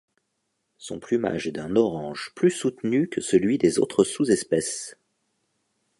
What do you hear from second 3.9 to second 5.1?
sous-espèces.